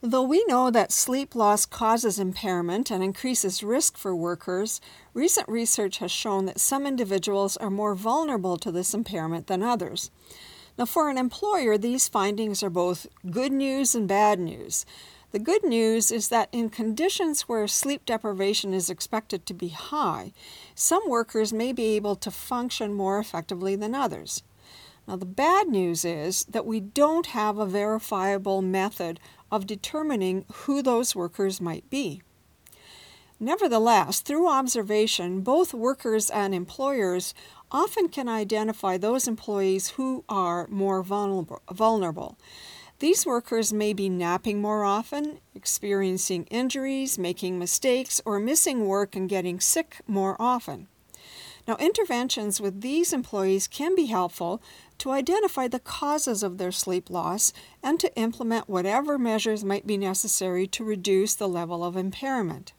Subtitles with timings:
[0.00, 4.80] Though we know that sleep loss causes impairment and increases risk for workers,
[5.12, 10.12] recent research has shown that some individuals are more vulnerable to this impairment than others.
[10.78, 14.86] Now, for an employer, these findings are both good news and bad news.
[15.32, 20.32] The good news is that in conditions where sleep deprivation is expected to be high,
[20.76, 24.44] some workers may be able to function more effectively than others.
[25.08, 29.18] Now, the bad news is that we don't have a verifiable method
[29.50, 32.20] of determining who those workers might be.
[33.40, 37.32] Nevertheless, through observation, both workers and employers
[37.72, 42.36] often can identify those employees who are more vulnerable.
[42.98, 49.26] These workers may be napping more often, experiencing injuries, making mistakes, or missing work and
[49.26, 50.88] getting sick more often.
[51.68, 54.62] Now, interventions with these employees can be helpful
[54.96, 59.98] to identify the causes of their sleep loss and to implement whatever measures might be
[59.98, 62.72] necessary to reduce the level of impairment.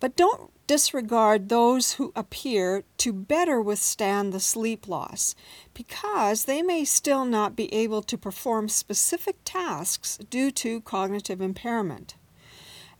[0.00, 5.36] But don't disregard those who appear to better withstand the sleep loss
[5.72, 12.16] because they may still not be able to perform specific tasks due to cognitive impairment.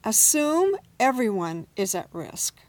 [0.04, 2.60] Assume everyone is at risk.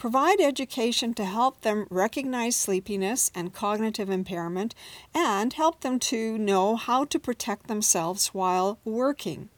[0.00, 4.74] Provide education to help them recognize sleepiness and cognitive impairment
[5.14, 9.50] and help them to know how to protect themselves while working.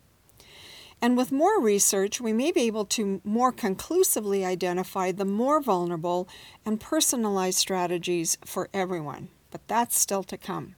[1.01, 6.29] And with more research, we may be able to more conclusively identify the more vulnerable
[6.67, 9.29] and personalized strategies for everyone.
[9.53, 10.75] But that's still to come.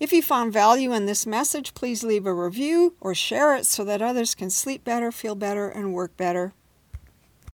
[0.00, 3.84] If you found value in this message, please leave a review or share it so
[3.84, 6.54] that others can sleep better, feel better, and work better.